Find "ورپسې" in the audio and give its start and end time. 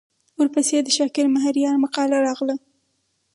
0.39-0.77